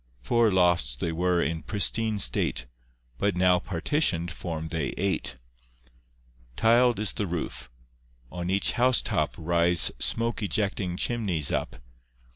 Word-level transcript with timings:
Four 0.23 0.51
lofts 0.51 0.95
they 0.95 1.11
were 1.11 1.43
in 1.43 1.61
pristine 1.61 2.17
state, 2.17 2.65
But 3.19 3.35
now 3.35 3.59
partition'd 3.59 4.31
form 4.31 4.69
they 4.69 4.95
eight. 4.97 5.37
Tiled 6.55 6.99
is 6.99 7.13
the 7.13 7.27
roof. 7.27 7.69
On 8.31 8.49
each 8.49 8.71
house 8.71 9.03
top 9.03 9.35
Rise 9.37 9.91
smoke 9.99 10.41
ejecting 10.41 10.97
chimneys 10.97 11.51
up. 11.51 11.75